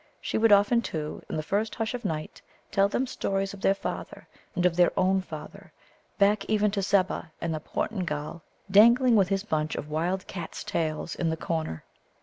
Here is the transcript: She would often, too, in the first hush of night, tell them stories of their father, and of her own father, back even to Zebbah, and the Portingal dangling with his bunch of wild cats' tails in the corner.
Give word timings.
She 0.19 0.39
would 0.39 0.51
often, 0.51 0.81
too, 0.81 1.21
in 1.29 1.35
the 1.37 1.43
first 1.43 1.75
hush 1.75 1.93
of 1.93 2.03
night, 2.03 2.41
tell 2.71 2.89
them 2.89 3.05
stories 3.05 3.53
of 3.53 3.61
their 3.61 3.75
father, 3.75 4.27
and 4.55 4.65
of 4.65 4.75
her 4.79 4.91
own 4.97 5.21
father, 5.21 5.71
back 6.17 6.43
even 6.45 6.71
to 6.71 6.81
Zebbah, 6.81 7.29
and 7.39 7.53
the 7.53 7.59
Portingal 7.59 8.41
dangling 8.71 9.15
with 9.15 9.29
his 9.29 9.43
bunch 9.43 9.75
of 9.75 9.91
wild 9.91 10.25
cats' 10.25 10.63
tails 10.63 11.13
in 11.13 11.29
the 11.29 11.37
corner. 11.37 11.83